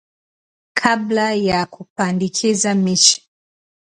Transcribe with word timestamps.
kabla 0.73 1.33
ya 1.33 1.65
kupandikiza 1.65 2.75
miche 2.75 3.21